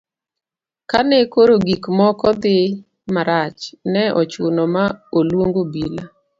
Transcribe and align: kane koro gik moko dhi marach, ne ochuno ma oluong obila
kane 0.89 1.19
koro 1.33 1.55
gik 1.67 1.83
moko 1.97 2.29
dhi 2.41 2.57
marach, 3.13 3.61
ne 3.91 4.03
ochuno 4.21 4.63
ma 4.73 4.85
oluong 5.17 5.55
obila 5.61 6.03